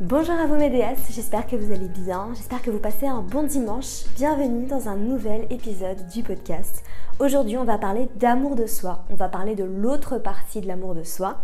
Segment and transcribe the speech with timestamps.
[0.00, 3.20] Bonjour à vous mes déesses, j'espère que vous allez bien, j'espère que vous passez un
[3.20, 4.04] bon dimanche.
[4.14, 6.84] Bienvenue dans un nouvel épisode du podcast.
[7.18, 10.94] Aujourd'hui on va parler d'amour de soi, on va parler de l'autre partie de l'amour
[10.94, 11.38] de soi.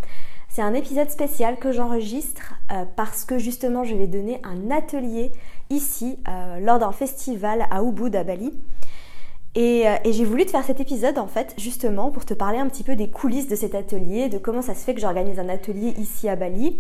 [0.49, 5.33] C'est un épisode spécial que j'enregistre euh, parce que justement je vais donner un atelier
[5.69, 8.53] ici euh, lors d'un festival à Ubud à Bali.
[9.57, 12.69] Euh, et j'ai voulu te faire cet épisode en fait justement pour te parler un
[12.69, 15.49] petit peu des coulisses de cet atelier, de comment ça se fait que j'organise un
[15.49, 16.79] atelier ici à Bali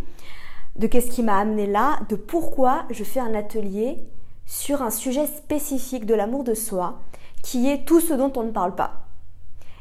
[0.76, 3.98] de qu'est-ce qui m'a amené là, de pourquoi je fais un atelier
[4.46, 7.00] sur un sujet spécifique de l'amour de soi,
[7.42, 9.06] qui est tout ce dont on ne parle pas.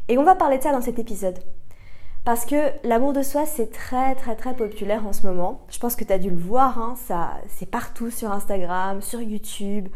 [0.08, 1.40] Et on va parler de ça dans cet épisode.
[2.26, 5.66] Parce que l'amour de soi, c'est très très très populaire en ce moment.
[5.70, 9.22] Je pense que tu as dû le voir, hein, ça, c'est partout sur Instagram, sur
[9.22, 9.90] YouTube.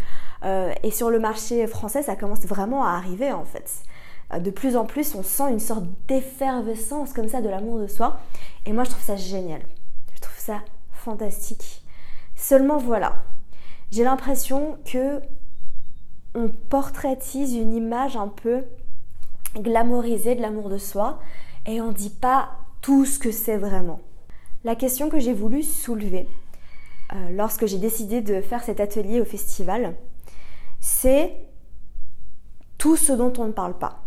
[0.44, 3.72] Euh, et sur le marché français, ça commence vraiment à arriver en fait.
[4.33, 7.88] Euh, de plus en plus, on sent une sorte d'effervescence comme ça de l'amour de
[7.88, 8.19] soi.
[8.66, 9.61] Et moi, je trouve ça génial.
[10.13, 10.59] Je trouve ça
[12.36, 13.13] Seulement voilà,
[13.91, 15.22] j'ai l'impression que
[16.36, 18.63] on portraitise une image un peu
[19.55, 21.19] glamourisée de l'amour de soi
[21.66, 24.00] et on ne dit pas tout ce que c'est vraiment.
[24.63, 26.28] La question que j'ai voulu soulever
[27.13, 29.95] euh, lorsque j'ai décidé de faire cet atelier au festival,
[30.80, 31.33] c'est
[32.78, 34.03] tout ce dont on ne parle pas.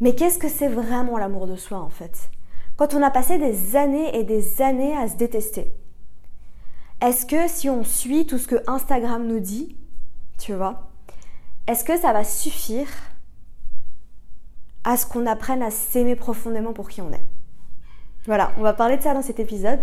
[0.00, 2.30] Mais qu'est-ce que c'est vraiment l'amour de soi en fait?
[2.76, 5.70] Quand on a passé des années et des années à se détester,
[7.00, 9.76] est-ce que si on suit tout ce que Instagram nous dit,
[10.38, 10.90] tu vois,
[11.66, 12.88] est-ce que ça va suffire
[14.84, 17.24] à ce qu'on apprenne à s'aimer profondément pour qui on est?
[18.26, 19.80] Voilà, on va parler de ça dans cet épisode.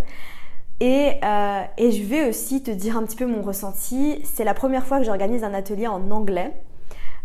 [0.80, 4.22] Et, euh, et, je vais aussi te dire un petit peu mon ressenti.
[4.24, 6.54] C'est la première fois que j'organise un atelier en anglais.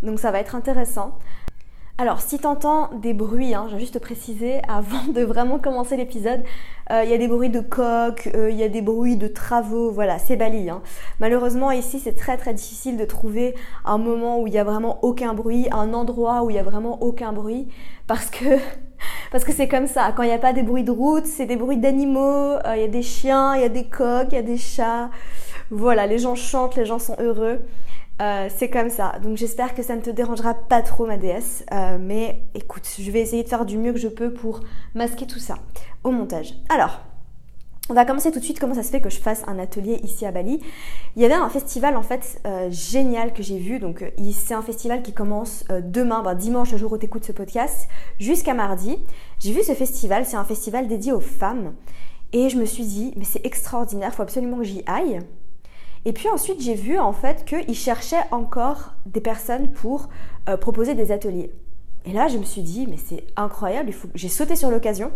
[0.03, 1.19] Donc ça va être intéressant.
[1.99, 5.97] Alors, si t'entends des bruits, hein, je vais juste te préciser avant de vraiment commencer
[5.97, 6.43] l'épisode,
[6.91, 9.29] euh, il y a des bruits de coq, euh, il y a des bruits de
[9.29, 10.71] travaux, voilà, c'est Bali.
[10.71, 10.83] Hein.
[11.21, 13.55] Malheureusement, ici, c'est très très difficile de trouver
[13.85, 16.63] un moment où il y a vraiment aucun bruit, un endroit où il y a
[16.63, 17.69] vraiment aucun bruit,
[18.07, 18.59] parce que
[19.31, 20.13] parce que c'est comme ça.
[20.17, 22.57] Quand il n'y a pas des bruits de route, c'est des bruits d'animaux.
[22.67, 24.59] Euh, il y a des chiens, il y a des coqs, il y a des
[24.59, 25.11] chats.
[25.71, 27.61] Voilà, les gens chantent, les gens sont heureux.
[28.21, 29.19] Euh, c'est comme ça.
[29.23, 31.65] Donc j'espère que ça ne te dérangera pas trop ma déesse.
[31.73, 34.61] Euh, mais écoute, je vais essayer de faire du mieux que je peux pour
[34.95, 35.57] masquer tout ça
[36.05, 36.55] au montage.
[36.69, 37.01] Alors,
[37.89, 39.99] on va commencer tout de suite comment ça se fait que je fasse un atelier
[40.05, 40.61] ici à Bali.
[41.17, 43.81] Il y avait un festival en fait euh, génial que j'ai vu.
[43.81, 47.33] Donc c'est un festival qui commence demain, ben, dimanche, le jour où tu écoutes ce
[47.33, 47.89] podcast,
[48.21, 48.99] jusqu'à mardi.
[49.41, 51.75] J'ai vu ce festival, c'est un festival dédié aux femmes.
[52.33, 55.21] Et je me suis dit, mais c'est extraordinaire, faut absolument que j'y aille.
[56.05, 60.09] Et puis ensuite, j'ai vu en fait qu'ils cherchaient encore des personnes pour
[60.49, 61.53] euh, proposer des ateliers.
[62.05, 65.13] Et là, je me suis dit, mais c'est incroyable, j'ai sauté sur l'occasion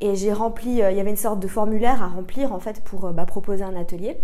[0.00, 2.82] et j'ai rempli, euh, il y avait une sorte de formulaire à remplir en fait
[2.82, 4.16] pour euh, bah, proposer un atelier.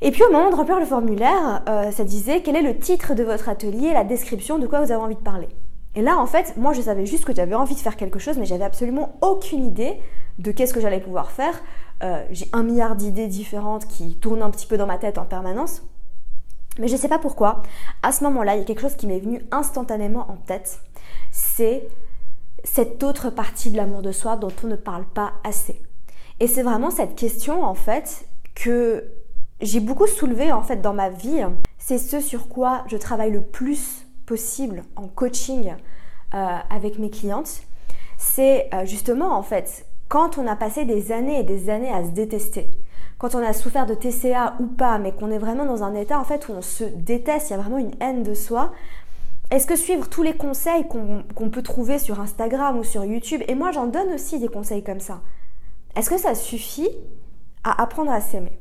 [0.00, 3.22] Et puis au moment de remplir le formulaire, ça disait quel est le titre de
[3.22, 5.48] votre atelier, la description, de quoi vous avez envie de parler.
[5.94, 8.36] Et là, en fait, moi, je savais juste que j'avais envie de faire quelque chose,
[8.36, 9.96] mais j'avais absolument aucune idée
[10.38, 11.62] de qu'est-ce que j'allais pouvoir faire.
[12.04, 15.24] Euh, j'ai un milliard d'idées différentes qui tournent un petit peu dans ma tête en
[15.24, 15.82] permanence.
[16.78, 17.62] Mais je ne sais pas pourquoi,
[18.02, 20.80] à ce moment-là, il y a quelque chose qui m'est venu instantanément en tête.
[21.30, 21.88] C'est
[22.64, 25.80] cette autre partie de l'amour de soi dont on ne parle pas assez.
[26.40, 29.04] Et c'est vraiment cette question, en fait, que
[29.60, 31.44] j'ai beaucoup soulevée, en fait, dans ma vie.
[31.78, 35.74] C'est ce sur quoi je travaille le plus possible en coaching
[36.34, 37.62] euh, avec mes clientes.
[38.18, 42.04] C'est euh, justement, en fait, quand on a passé des années et des années à
[42.04, 42.70] se détester,
[43.18, 46.20] quand on a souffert de TCA ou pas, mais qu'on est vraiment dans un état
[46.20, 48.72] en fait où on se déteste, il y a vraiment une haine de soi,
[49.50, 53.56] est-ce que suivre tous les conseils qu'on peut trouver sur Instagram ou sur YouTube, et
[53.56, 55.20] moi j'en donne aussi des conseils comme ça,
[55.96, 56.90] est-ce que ça suffit
[57.64, 58.56] à apprendre à s'aimer?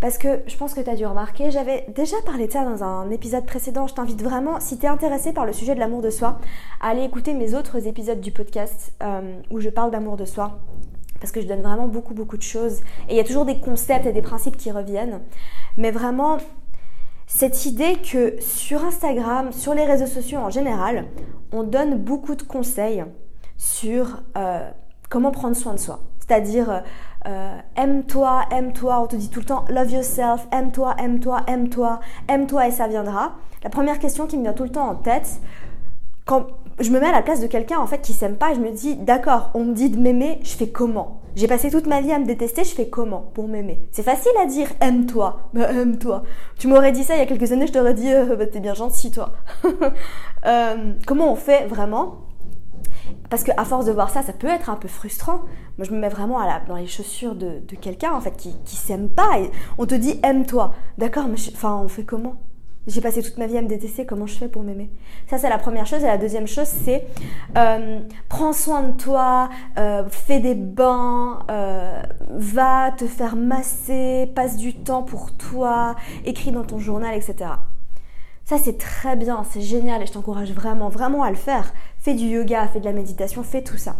[0.00, 2.84] Parce que je pense que tu as dû remarquer, j'avais déjà parlé de ça dans
[2.84, 3.88] un épisode précédent.
[3.88, 6.38] Je t'invite vraiment, si tu es intéressé par le sujet de l'amour de soi,
[6.80, 10.60] à aller écouter mes autres épisodes du podcast euh, où je parle d'amour de soi.
[11.20, 12.80] Parce que je donne vraiment beaucoup, beaucoup de choses.
[13.08, 15.20] Et il y a toujours des concepts et des principes qui reviennent.
[15.76, 16.38] Mais vraiment,
[17.26, 21.06] cette idée que sur Instagram, sur les réseaux sociaux en général,
[21.50, 23.04] on donne beaucoup de conseils
[23.56, 24.70] sur euh,
[25.10, 25.98] comment prendre soin de soi.
[26.20, 26.84] C'est-à-dire,
[27.26, 32.68] euh, aime-toi, aime-toi, on te dit tout le temps love yourself, aime-toi, aime-toi, aime-toi, aime-toi
[32.68, 33.32] et ça viendra.
[33.64, 35.40] La première question qui me vient tout le temps en tête,
[36.24, 36.46] quand
[36.78, 38.70] je me mets à la place de quelqu'un en fait qui s'aime pas, je me
[38.70, 41.20] dis d'accord, on me dit de m'aimer, je fais comment?
[41.34, 43.80] J'ai passé toute ma vie à me détester, je fais comment pour m'aimer?
[43.90, 46.22] C'est facile à dire aime-toi, bah aime-toi.
[46.58, 48.60] Tu m'aurais dit ça il y a quelques années, je t'aurais dit euh, bah, t'es
[48.60, 49.32] bien gentil toi.
[50.46, 52.27] Euh, comment on fait vraiment
[53.30, 55.40] parce qu'à force de voir ça, ça peut être un peu frustrant.
[55.76, 59.08] Moi, je me mets vraiment dans les chaussures de, quelqu'un en fait qui, qui s'aime
[59.08, 59.38] pas.
[59.78, 60.74] On te dit aime-toi.
[60.98, 62.36] D'accord, mais enfin, on fait comment?
[62.88, 64.90] J'ai passé toute ma vie à me détester, comment je fais pour m'aimer?
[65.28, 66.02] Ça, c'est la première chose.
[66.02, 67.06] Et la deuxième chose, c'est
[67.58, 68.00] euh,
[68.30, 72.00] prends soin de toi, euh, fais des bains, euh,
[72.30, 77.50] va te faire masser, passe du temps pour toi, écris dans ton journal, etc.
[78.46, 81.74] Ça, c'est très bien, c'est génial et je t'encourage vraiment, vraiment à le faire.
[82.08, 83.96] Fais du yoga, fais de la méditation, fais tout ça.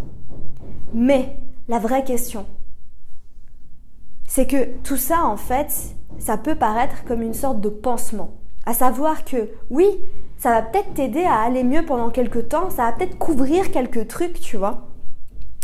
[0.94, 1.36] Mais
[1.68, 2.46] la vraie question,
[4.26, 8.30] c'est que tout ça, en fait, ça peut paraître comme une sorte de pansement.
[8.64, 9.84] À savoir que oui,
[10.38, 14.08] ça va peut-être t'aider à aller mieux pendant quelques temps, ça va peut-être couvrir quelques
[14.08, 14.88] trucs, tu vois.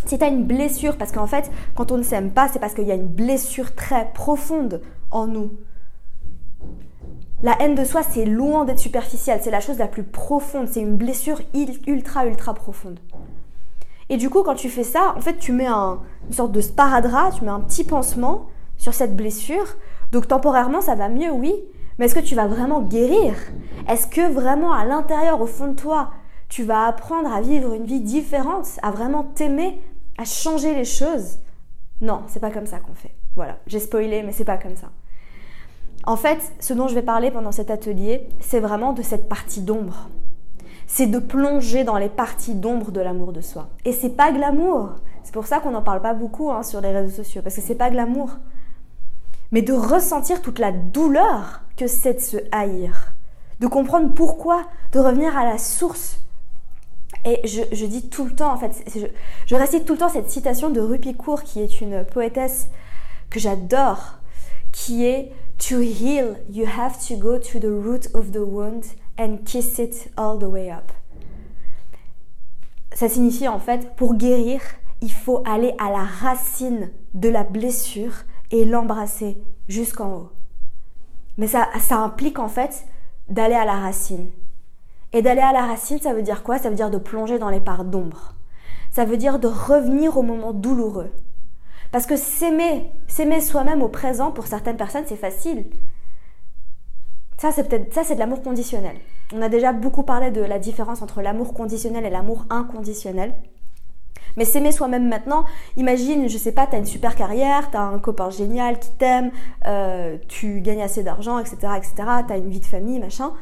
[0.04, 2.74] Si tu as une blessure, parce qu'en fait, quand on ne s'aime pas, c'est parce
[2.74, 5.50] qu'il y a une blessure très profonde en nous.
[7.42, 10.80] La haine de soi, c'est loin d'être superficielle, c'est la chose la plus profonde, c'est
[10.80, 12.98] une blessure ultra, ultra profonde.
[14.08, 16.60] Et du coup, quand tu fais ça, en fait, tu mets un, une sorte de
[16.60, 18.46] sparadrap, tu mets un petit pansement
[18.76, 19.66] sur cette blessure.
[20.12, 21.54] Donc temporairement, ça va mieux, oui,
[21.98, 23.34] mais est-ce que tu vas vraiment guérir?
[23.88, 26.10] Est-ce que vraiment à l'intérieur, au fond de toi,
[26.48, 29.80] tu vas apprendre à vivre une vie différente, à vraiment t'aimer,
[30.18, 31.38] à changer les choses?
[32.00, 33.14] Non, c'est pas comme ça qu'on fait.
[33.36, 34.90] Voilà, j'ai spoilé, mais c'est pas comme ça.
[36.06, 39.62] En fait, ce dont je vais parler pendant cet atelier, c'est vraiment de cette partie
[39.62, 40.10] d'ombre.
[40.86, 43.68] C'est de plonger dans les parties d'ombre de l'amour de soi.
[43.86, 44.96] Et c'est pas glamour.
[45.22, 47.62] C'est pour ça qu'on n'en parle pas beaucoup hein, sur les réseaux sociaux, parce que
[47.62, 48.36] c'est pas glamour.
[49.50, 53.14] Mais de ressentir toute la douleur que c'est de se haïr,
[53.60, 56.18] de comprendre pourquoi, de revenir à la source.
[57.24, 59.06] Et je, dis tout le temps, en fait, je,
[59.46, 62.68] je, récite tout le temps cette citation de Rupi Kaur, qui est une poétesse
[63.30, 64.18] que j'adore,
[64.72, 65.32] qui est
[65.68, 68.84] To heal, you have to go to the root of the wound
[69.16, 70.92] and kiss it all the way up.
[72.92, 74.60] Ça signifie en fait, pour guérir,
[75.00, 78.12] il faut aller à la racine de la blessure
[78.50, 80.28] et l'embrasser jusqu'en haut.
[81.38, 82.84] Mais ça, ça implique en fait
[83.30, 84.28] d'aller à la racine.
[85.14, 86.58] Et d'aller à la racine, ça veut dire quoi?
[86.58, 88.34] Ça veut dire de plonger dans les parts d'ombre.
[88.90, 91.10] Ça veut dire de revenir au moment douloureux.
[91.94, 95.66] Parce que s'aimer, s'aimer soi-même au présent, pour certaines personnes, c'est facile.
[97.38, 98.96] Ça, c'est peut-être, ça, c'est de l'amour conditionnel.
[99.32, 103.32] On a déjà beaucoup parlé de la différence entre l'amour conditionnel et l'amour inconditionnel.
[104.36, 105.44] Mais s'aimer soi-même maintenant,
[105.76, 108.90] imagine, je sais pas, tu as une super carrière, tu as un copain génial qui
[108.90, 109.30] t'aime,
[109.68, 111.94] euh, tu gagnes assez d'argent, etc., etc.,
[112.26, 113.34] tu as une vie de famille, machin.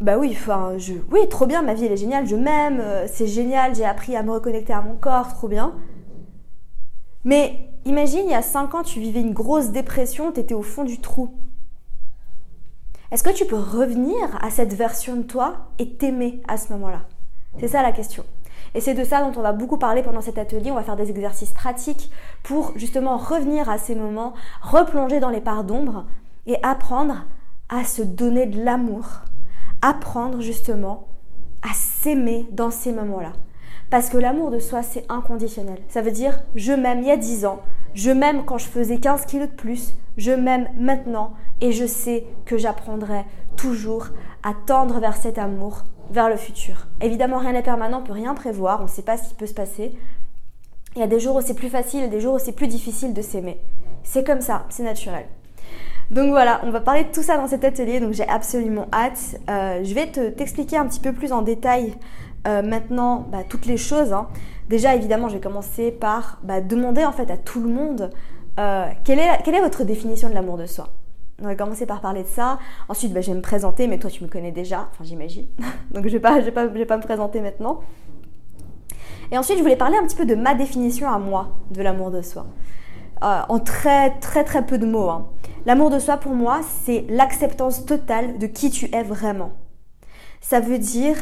[0.00, 0.34] Bah oui,
[0.78, 3.84] je, oui, trop bien, ma vie elle est géniale, je m'aime, euh, c'est génial, j'ai
[3.84, 5.74] appris à me reconnecter à mon corps, trop bien.
[7.24, 10.62] Mais imagine, il y a 5 ans, tu vivais une grosse dépression, tu étais au
[10.62, 11.34] fond du trou.
[13.10, 17.02] Est-ce que tu peux revenir à cette version de toi et t'aimer à ce moment-là?
[17.60, 18.24] C'est ça la question.
[18.74, 20.70] Et c'est de ça dont on va beaucoup parler pendant cet atelier.
[20.70, 22.10] On va faire des exercices pratiques
[22.42, 26.06] pour justement revenir à ces moments, replonger dans les parts d'ombre
[26.46, 27.26] et apprendre
[27.68, 29.04] à se donner de l'amour.
[29.82, 31.08] Apprendre justement
[31.62, 33.32] à s'aimer dans ces moments-là.
[33.92, 35.76] Parce que l'amour de soi, c'est inconditionnel.
[35.90, 37.60] Ça veut dire, je m'aime il y a 10 ans,
[37.92, 42.24] je m'aime quand je faisais 15 kilos de plus, je m'aime maintenant et je sais
[42.46, 44.06] que j'apprendrai toujours
[44.44, 46.86] à tendre vers cet amour vers le futur.
[47.02, 49.46] Évidemment, rien n'est permanent, on peut rien prévoir, on ne sait pas ce qui peut
[49.46, 49.92] se passer.
[50.96, 52.68] Il y a des jours où c'est plus facile et des jours où c'est plus
[52.68, 53.60] difficile de s'aimer.
[54.04, 55.26] C'est comme ça, c'est naturel.
[56.10, 59.38] Donc voilà, on va parler de tout ça dans cet atelier, donc j'ai absolument hâte.
[59.50, 61.92] Euh, je vais te, t'expliquer un petit peu plus en détail
[62.46, 64.12] euh, maintenant bah, toutes les choses.
[64.12, 64.28] Hein.
[64.68, 68.10] Déjà, évidemment, je vais commencer par bah, demander en fait à tout le monde
[68.58, 70.88] euh, quelle, est votre définition de l'amour de soi?
[71.40, 72.58] On va commencer par parler de ça.
[72.88, 75.46] Ensuite, bah, je vais me présenter, mais toi, tu me connais déjà, enfin, j'imagine.
[75.90, 77.80] Donc, je ne vais pas me présenter maintenant.
[79.32, 82.10] Et ensuite, je voulais parler un petit peu de ma définition à moi de l'amour
[82.10, 82.46] de soi.
[83.24, 85.08] Euh, en très, très, très peu de mots.
[85.08, 85.28] Hein.
[85.64, 89.52] L'amour de soi, pour moi, c'est l'acceptance totale de qui tu es vraiment.
[90.40, 91.16] Ça veut dire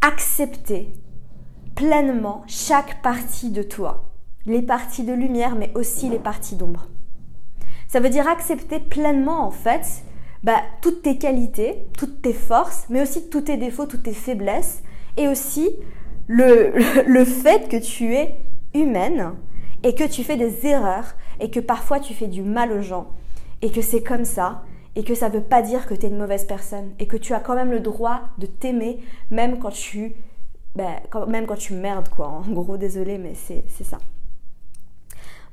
[0.00, 0.92] accepter
[1.74, 4.10] pleinement chaque partie de toi.
[4.46, 6.88] Les parties de lumière, mais aussi les parties d'ombre.
[7.88, 10.04] Ça veut dire accepter pleinement en fait
[10.42, 14.82] bah, toutes tes qualités, toutes tes forces, mais aussi tous tes défauts, toutes tes faiblesses,
[15.16, 15.68] et aussi
[16.26, 16.72] le,
[17.06, 18.36] le fait que tu es
[18.74, 19.34] humaine
[19.82, 23.08] et que tu fais des erreurs et que parfois tu fais du mal aux gens
[23.62, 24.62] et que c'est comme ça
[24.96, 27.16] et que ça ne veut pas dire que tu es une mauvaise personne et que
[27.16, 30.14] tu as quand même le droit de t'aimer même quand tu
[30.74, 30.96] ben,
[31.28, 32.28] même quand merdes quoi.
[32.28, 33.98] En gros, désolé mais c'est ça.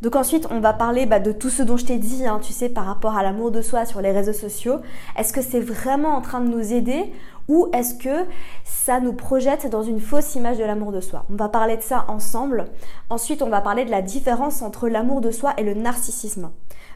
[0.01, 2.53] Donc ensuite, on va parler bah, de tout ce dont je t'ai dit, hein, tu
[2.53, 4.79] sais, par rapport à l'amour de soi sur les réseaux sociaux.
[5.17, 7.11] Est-ce que c'est vraiment en train de nous aider
[7.47, 8.25] ou est-ce que
[8.63, 11.25] ça nous projette dans une fausse image de l'amour de soi?
[11.31, 12.65] On va parler de ça ensemble.
[13.09, 16.51] Ensuite, on va parler de la différence entre l'amour de soi et le narcissisme.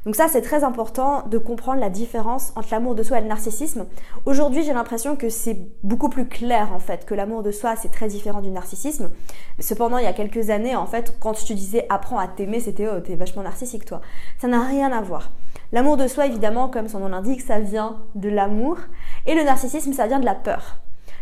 [0.05, 3.27] Donc ça, c'est très important de comprendre la différence entre l'amour de soi et le
[3.27, 3.85] narcissisme.
[4.25, 7.91] Aujourd'hui, j'ai l'impression que c'est beaucoup plus clair en fait, que l'amour de soi, c'est
[7.91, 9.11] très différent du narcissisme.
[9.59, 12.59] Cependant, il y a quelques années, en fait, quand je te disais apprends à t'aimer,
[12.59, 14.01] c'était oh, t'es vachement narcissique toi.
[14.39, 15.29] Ça n'a rien à voir.
[15.71, 18.77] L'amour de soi, évidemment, comme son nom l'indique, ça vient de l'amour.
[19.27, 20.77] Et le narcissisme, ça vient de la peur.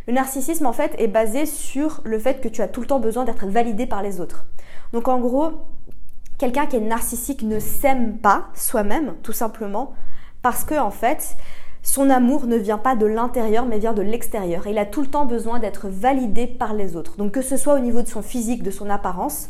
[0.07, 2.99] Le narcissisme, en fait, est basé sur le fait que tu as tout le temps
[2.99, 4.45] besoin d'être validé par les autres.
[4.91, 5.51] Donc, en gros,
[6.39, 9.93] quelqu'un qui est narcissique ne s'aime pas soi-même, tout simplement,
[10.41, 11.35] parce que, en fait,
[11.83, 14.65] son amour ne vient pas de l'intérieur, mais vient de l'extérieur.
[14.65, 17.17] Il a tout le temps besoin d'être validé par les autres.
[17.17, 19.49] Donc, que ce soit au niveau de son physique, de son apparence,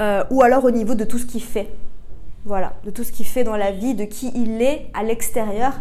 [0.00, 1.70] euh, ou alors au niveau de tout ce qu'il fait.
[2.44, 5.72] Voilà, de tout ce qu'il fait dans la vie, de qui il est à l'extérieur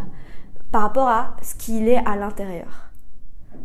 [0.71, 2.92] par rapport à ce qu'il est à l'intérieur.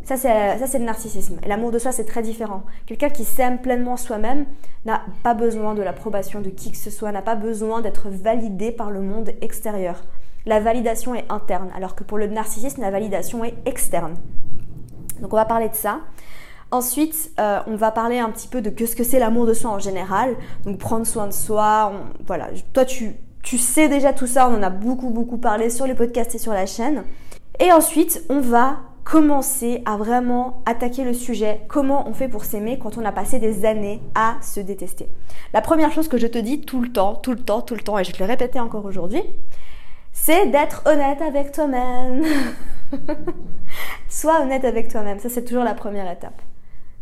[0.08, 1.38] Ça, c'est le narcissisme.
[1.46, 2.62] L'amour de soi, c'est très différent.
[2.86, 4.46] Quelqu'un qui s'aime pleinement soi-même
[4.86, 8.72] n'a pas besoin de l'approbation de qui que ce soit, n'a pas besoin d'être validé
[8.72, 10.02] par le monde extérieur.
[10.46, 14.14] La validation est interne, alors que pour le narcissisme, la validation est externe.
[15.20, 16.00] Donc on va parler de ça.
[16.70, 19.70] Ensuite, euh, on va parler un petit peu de ce que c'est l'amour de soi
[19.72, 20.36] en général.
[20.64, 21.92] Donc prendre soin de soi.
[22.26, 23.12] voilà, toi tu,
[23.42, 26.38] tu sais déjà tout ça, on en a beaucoup beaucoup parlé sur les podcasts et
[26.38, 27.04] sur la chaîne.
[27.60, 28.78] Et ensuite, on va
[29.10, 33.38] commencer à vraiment attaquer le sujet comment on fait pour s'aimer quand on a passé
[33.38, 35.08] des années à se détester?
[35.54, 37.80] La première chose que je te dis tout le temps, tout le temps, tout le
[37.80, 39.22] temps, et je te le répéter encore aujourd'hui,
[40.12, 42.22] c'est d'être honnête avec toi-même.
[44.10, 46.42] Sois honnête avec toi-même, ça c'est toujours la première étape.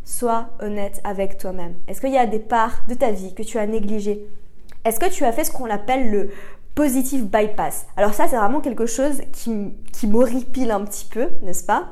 [0.05, 1.73] Sois honnête avec toi-même.
[1.89, 4.25] Est-ce qu'il y a des parts de ta vie que tu as négligées?
[4.85, 6.29] Est-ce que tu as fait ce qu'on appelle le
[6.77, 11.65] positive bypass Alors ça, c'est vraiment quelque chose qui, qui m'horripile un petit peu, n'est-ce
[11.65, 11.89] pas?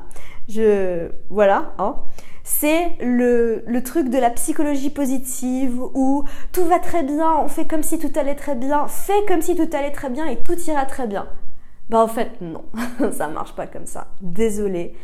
[0.48, 1.10] Je...
[1.28, 1.96] Voilà, hein
[2.44, 7.82] c'est le, truc de la psychologie positive où tout va très bien, on fait comme
[7.82, 10.86] si tout allait très bien, fais comme si tout allait très bien et tout ira
[10.86, 11.26] très bien.
[11.90, 12.64] Bah en fait non,
[13.10, 14.06] ça marche pas comme ça.
[14.20, 14.94] Désolée.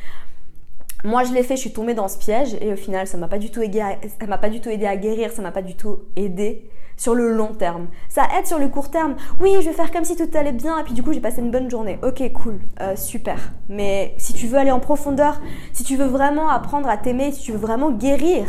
[1.03, 3.27] Moi, je l'ai fait, je suis tombée dans ce piège et au final, ça m'a
[3.27, 5.75] pas du tout ça m'a pas du tout aidé à guérir, ça m'a pas du
[5.75, 6.71] tout aidé
[7.02, 7.88] sur le long terme.
[8.09, 9.16] Ça aide sur le court terme.
[9.40, 11.40] Oui, je vais faire comme si tout allait bien et puis du coup, j'ai passé
[11.40, 11.99] une bonne journée.
[12.04, 13.52] Ok, cool, euh, super.
[13.68, 15.40] Mais si tu veux aller en profondeur,
[15.73, 18.47] si tu veux vraiment apprendre à t'aimer, si tu veux vraiment guérir,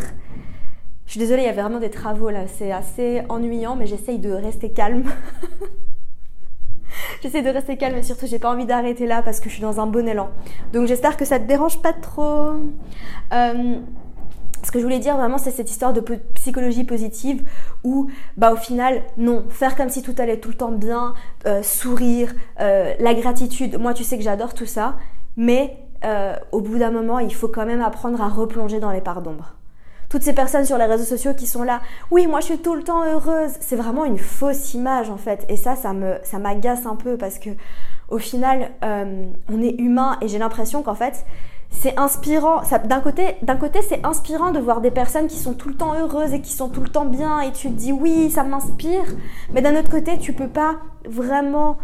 [1.08, 2.46] je suis désolée, il y avait vraiment des travaux là.
[2.46, 5.06] C'est assez ennuyant, mais j'essaye de rester calme.
[7.24, 9.64] J'essaie de rester calme et surtout j'ai pas envie d'arrêter là parce que je suis
[9.64, 10.30] dans un bon élan.
[10.74, 12.52] Donc j'espère que ça te dérange pas trop.
[13.34, 13.80] Euh,
[14.64, 16.02] ce que je voulais dire vraiment, c'est cette histoire de
[16.36, 17.44] psychologie positive
[17.84, 21.14] où, bah, au final, non, faire comme si tout allait tout le temps bien,
[21.46, 23.78] euh, sourire, euh, la gratitude.
[23.80, 24.96] Moi, tu sais que j'adore tout ça,
[25.38, 25.78] mais
[26.52, 29.56] au bout d'un moment, il faut quand même apprendre à replonger dans les parts d'ombre
[30.14, 32.76] toutes ces personnes sur les réseaux sociaux qui sont là, oui, moi je suis tout
[32.76, 35.44] le temps heureuse, c'est vraiment une fausse image en fait.
[35.50, 35.92] Et ça, ça
[36.22, 37.50] ça m'agace un peu parce que
[38.10, 41.26] au final, euh, on est humain et j'ai l'impression qu'en fait,
[41.74, 42.62] c'est inspirant.
[42.86, 46.42] D'un côté, c'est inspirant de voir des personnes qui sont tout le temps heureuses et
[46.42, 49.04] qui sont tout le temps bien et tu te dis oui, ça m'inspire.
[49.54, 51.78] Mais d'un autre côté, tu peux pas vraiment,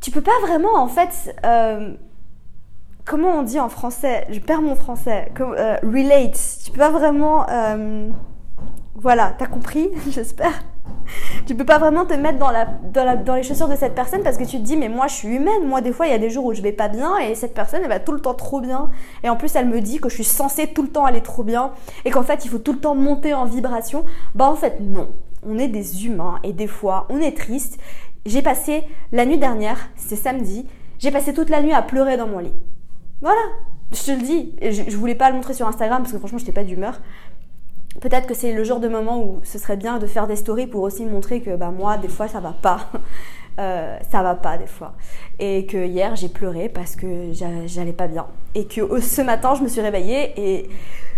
[0.00, 1.34] tu peux pas vraiment en fait.
[1.44, 1.94] Euh,
[3.04, 4.26] comment on dit en français?
[4.30, 5.32] Je perds mon français.
[5.40, 6.38] Euh, relate.
[6.64, 7.48] Tu peux pas vraiment.
[7.48, 8.10] Euh,
[8.94, 10.52] voilà, t'as compris, j'espère.
[11.46, 12.66] Tu peux pas vraiment te mettre dans, la,
[13.16, 15.28] dans, les chaussures de cette personne parce que tu te dis, mais moi je suis
[15.28, 15.64] humaine.
[15.64, 17.54] Moi, des fois, il y a des jours où je vais pas bien et cette
[17.54, 18.90] personne, elle va tout le temps trop bien.
[19.22, 21.44] Et en plus, elle me dit que je suis censée tout le temps aller trop
[21.44, 21.72] bien
[22.04, 24.04] et qu'en fait, il faut tout le temps monter en vibration.
[24.34, 25.08] Bah, en fait, non.
[25.48, 27.78] On est des humains et des fois, on est triste.
[28.24, 30.66] J'ai passé la nuit dernière, c'est samedi,
[30.98, 32.54] j'ai passé toute la nuit à pleurer dans mon lit.
[33.20, 33.40] Voilà,
[33.92, 34.52] je te le dis.
[34.60, 37.00] je, je voulais pas le montrer sur Instagram parce que franchement, j'étais pas d'humeur.
[38.00, 40.66] Peut-être que c'est le genre de moment où ce serait bien de faire des stories
[40.66, 42.90] pour aussi montrer que bah, moi, des fois, ça va pas.
[43.58, 44.92] Euh, ça va pas des fois.
[45.38, 48.26] Et que hier, j'ai pleuré parce que j'allais pas bien.
[48.54, 50.68] Et que ce matin, je me suis réveillée et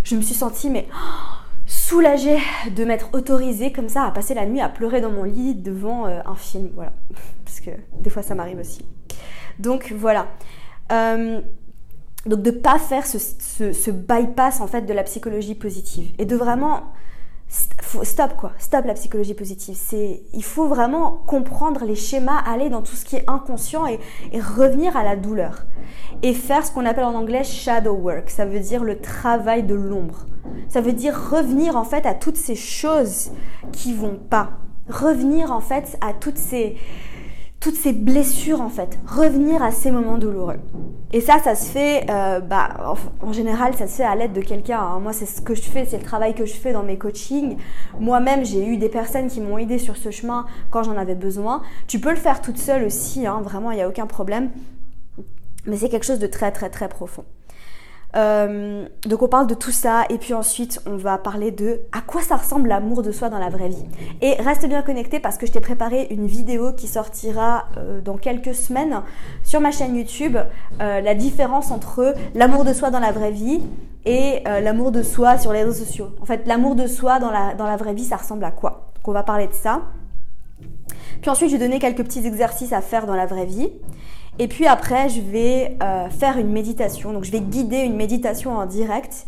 [0.05, 0.87] je me suis sentie, mais
[1.67, 2.39] soulagée
[2.71, 6.07] de m'être autorisée comme ça à passer la nuit à pleurer dans mon lit devant
[6.07, 6.71] euh, un film.
[6.77, 6.93] Voilà.
[7.45, 8.85] Parce que des fois, ça m'arrive aussi.
[9.59, 10.29] Donc voilà.
[10.93, 11.41] Euh,
[12.29, 16.83] donc de pas faire ce, bypass en fait de la psychologie positive et de vraiment
[17.49, 19.75] stop quoi, stop la psychologie positive.
[19.79, 23.99] C'est, il faut vraiment comprendre les schémas, aller dans tout ce qui est inconscient et,
[24.33, 25.65] et revenir à la douleur
[26.23, 28.29] et faire ce qu'on appelle en anglais shadow work.
[28.29, 30.27] Ça veut dire le travail de l'ombre.
[30.69, 33.31] Ça veut dire revenir en fait à toutes ces choses
[33.73, 34.51] qui vont pas.
[34.89, 36.77] Revenir en fait à toutes ces
[37.69, 40.57] toutes ces blessures en fait, revenir à ces moments douloureux.
[41.13, 44.41] Et ça, ça se fait, euh, bah, en général, ça se fait à l'aide de
[44.41, 44.81] quelqu'un.
[44.81, 45.01] Hein.
[45.01, 47.59] Moi, c'est ce que je fais, c'est le travail que je fais dans mes coachings.
[48.01, 51.61] Moi-même, j'ai eu des personnes qui m'ont aidé sur ce chemin quand j'en avais besoin.
[51.89, 54.49] Tu peux le faire toute seule aussi, hein, vraiment, il n'y a aucun problème.
[55.67, 57.27] Mais c'est quelque chose de très, très, très profond.
[58.17, 62.01] Euh, donc on parle de tout ça et puis ensuite on va parler de à
[62.01, 63.85] quoi ça ressemble l'amour de soi dans la vraie vie.
[64.23, 68.17] Et reste bien connecté parce que je t'ai préparé une vidéo qui sortira euh, dans
[68.17, 69.03] quelques semaines
[69.45, 70.39] sur ma chaîne YouTube,
[70.81, 73.61] euh, la différence entre l'amour de soi dans la vraie vie
[74.05, 76.09] et l'amour de soi sur les réseaux sociaux.
[76.23, 78.91] En fait l'amour de soi dans la, dans la vraie vie ça ressemble à quoi?
[78.95, 79.83] Donc on va parler de ça.
[81.21, 83.71] Puis ensuite je vais donner quelques petits exercices à faire dans la vraie vie.
[84.39, 87.13] Et puis après, je vais euh, faire une méditation.
[87.13, 89.27] Donc je vais guider une méditation en direct,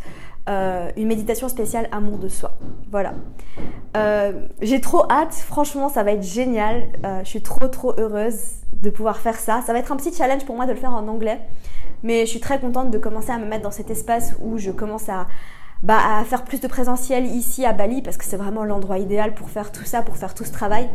[0.49, 2.53] euh, une méditation spéciale amour de soi.
[2.91, 3.15] Voilà.
[3.97, 6.85] Euh, j'ai trop hâte, franchement, ça va être génial.
[7.25, 8.39] je suis trop trop heureuse
[8.73, 9.63] de pouvoir faire ça.
[9.67, 11.41] Ça va être un petit challenge pour moi de le faire en anglais.
[12.03, 14.71] Mais je suis très contente de commencer à me mettre dans cet espace où je
[14.71, 15.27] commence à,
[15.83, 19.35] bah, à faire plus de présentiel ici à Bali parce que c'est vraiment l'endroit idéal
[19.35, 20.89] pour faire tout ça, pour faire tout ce travail.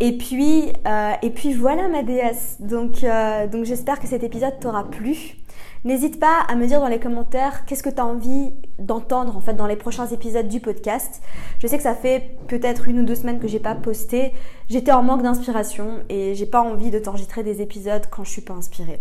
[0.00, 2.56] Et puis, euh, et puis voilà ma déesse.
[2.60, 5.36] Donc, euh, donc j'espère que cet épisode t'aura plu.
[5.84, 9.40] N'hésite pas à me dire dans les commentaires qu'est-ce que tu as envie d'entendre en
[9.40, 11.22] fait dans les prochains épisodes du podcast.
[11.60, 14.32] Je sais que ça fait peut-être une ou deux semaines que j'ai pas posté.
[14.68, 18.42] J'étais en manque d'inspiration et j'ai pas envie de t'enregistrer des épisodes quand je suis
[18.42, 19.00] pas inspirée.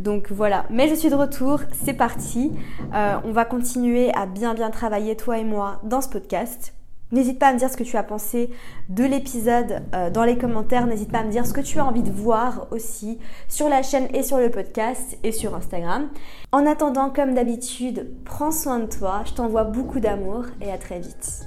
[0.00, 0.64] Donc voilà.
[0.70, 1.60] Mais je suis de retour.
[1.84, 2.52] C'est parti.
[2.94, 6.74] Euh, on va continuer à bien bien travailler toi et moi dans ce podcast.
[7.14, 8.50] N'hésite pas à me dire ce que tu as pensé
[8.88, 10.84] de l'épisode euh, dans les commentaires.
[10.88, 13.84] N'hésite pas à me dire ce que tu as envie de voir aussi sur la
[13.84, 16.08] chaîne et sur le podcast et sur Instagram.
[16.50, 19.22] En attendant, comme d'habitude, prends soin de toi.
[19.26, 21.46] Je t'envoie beaucoup d'amour et à très vite.